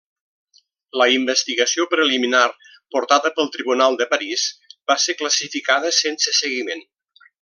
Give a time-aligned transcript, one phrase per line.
[1.01, 2.41] La investigació preliminar
[2.95, 4.47] portada pel tribunal de París
[4.93, 6.83] va ser classificada sense seguiment.